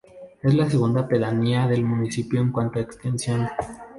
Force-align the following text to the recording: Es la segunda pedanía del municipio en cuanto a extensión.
Es 0.41 0.55
la 0.55 0.67
segunda 0.67 1.07
pedanía 1.07 1.67
del 1.67 1.83
municipio 1.85 2.41
en 2.41 2.51
cuanto 2.51 2.79
a 2.79 2.81
extensión. 2.81 3.45